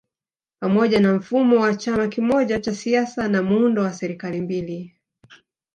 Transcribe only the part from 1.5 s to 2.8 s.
wa chama kimoja cha